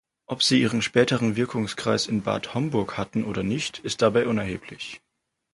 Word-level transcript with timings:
Ob 0.25 0.41
sie 0.41 0.59
ihren 0.59 0.81
späteren 0.81 1.35
Wirkungskreis 1.35 2.07
in 2.07 2.23
Bad 2.23 2.55
Homburg 2.55 2.97
hatten 2.97 3.23
oder 3.23 3.43
nicht, 3.43 3.77
ist 3.77 4.01
dabei 4.01 4.25
unerheblich. 4.25 4.99